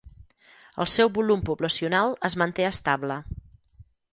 [0.85, 3.19] El seu volum poblacional es manté estable.